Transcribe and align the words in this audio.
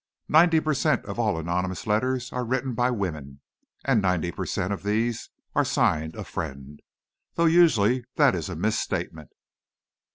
"Ninety 0.27 0.59
per 0.59 0.73
cent. 0.73 1.05
of 1.05 1.19
all 1.19 1.37
anonymous 1.37 1.85
letters 1.85 2.33
are 2.33 2.43
written 2.43 2.73
by 2.73 2.89
women, 2.89 3.39
and 3.85 4.01
ninety 4.01 4.31
per 4.31 4.47
cent. 4.47 4.73
of 4.73 4.81
these 4.81 5.29
are 5.53 5.63
signed 5.63 6.15
'A 6.15 6.23
Friend.' 6.23 6.81
Though 7.35 7.45
usually 7.45 8.05
that 8.15 8.33
is 8.33 8.49
a 8.49 8.55
misstatement." 8.55 9.29